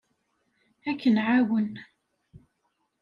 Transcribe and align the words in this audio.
Ad 0.89 0.97
k-nɛawen. 1.01 1.71